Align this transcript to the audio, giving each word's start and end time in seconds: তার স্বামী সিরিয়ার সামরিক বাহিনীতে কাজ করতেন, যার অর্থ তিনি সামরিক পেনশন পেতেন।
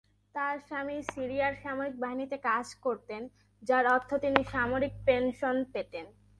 তার 0.35 0.55
স্বামী 0.67 0.97
সিরিয়ার 1.07 1.53
সামরিক 1.63 1.95
বাহিনীতে 2.03 2.37
কাজ 2.47 2.67
করতেন, 2.85 3.21
যার 3.63 3.85
অর্থ 3.95 4.09
তিনি 4.23 4.39
সামরিক 4.53 4.93
পেনশন 5.07 5.55
পেতেন। 5.73 6.05